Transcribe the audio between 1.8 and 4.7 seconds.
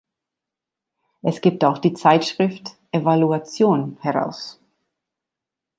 Zeitschrift „Evaluation“ heraus.